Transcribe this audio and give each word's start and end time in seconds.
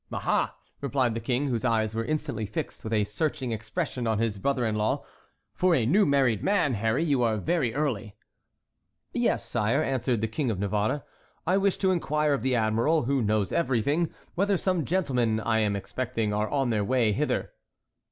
"Aha!" 0.11 0.55
replied 0.81 1.13
the 1.13 1.19
King, 1.19 1.45
whose 1.49 1.63
eyes 1.63 1.93
were 1.93 2.03
instantly 2.03 2.47
fixed 2.47 2.83
with 2.83 2.91
a 2.91 3.03
searching 3.03 3.51
expression 3.51 4.07
on 4.07 4.17
his 4.17 4.39
brother 4.39 4.65
in 4.65 4.73
law; 4.75 5.05
"for 5.53 5.75
a 5.75 5.85
new 5.85 6.07
married 6.07 6.43
man, 6.43 6.73
Harry, 6.73 7.03
you 7.03 7.21
are 7.21 7.37
very 7.37 7.75
early." 7.75 8.15
"Yes, 9.13 9.45
sire," 9.45 9.83
answered 9.83 10.21
the 10.21 10.27
King 10.27 10.49
of 10.49 10.57
Navarre, 10.57 11.03
"I 11.45 11.57
wished 11.57 11.81
to 11.81 11.91
inquire 11.91 12.33
of 12.33 12.41
the 12.41 12.55
admiral, 12.55 13.03
who 13.03 13.21
knows 13.21 13.51
everything, 13.51 14.11
whether 14.33 14.57
some 14.57 14.85
gentlemen 14.85 15.39
I 15.39 15.59
am 15.59 15.75
expecting 15.75 16.33
are 16.33 16.49
on 16.49 16.71
their 16.71 16.83
way 16.83 17.11
hither." 17.11 17.51